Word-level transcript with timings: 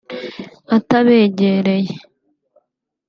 atabegereye 0.77 1.85